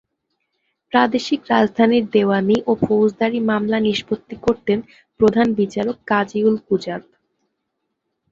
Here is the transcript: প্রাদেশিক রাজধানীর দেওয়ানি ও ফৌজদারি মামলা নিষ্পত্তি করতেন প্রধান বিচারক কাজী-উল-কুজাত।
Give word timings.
প্রাদেশিক 0.91 1.41
রাজধানীর 1.49 2.05
দেওয়ানি 2.11 2.57
ও 2.67 2.71
ফৌজদারি 2.81 3.39
মামলা 3.49 3.77
নিষ্পত্তি 3.79 4.35
করতেন 4.41 4.79
প্রধান 5.19 5.47
বিচারক 5.53 5.97
কাজী-উল-কুজাত। 6.07 7.03